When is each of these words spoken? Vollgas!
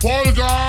Vollgas! 0.00 0.67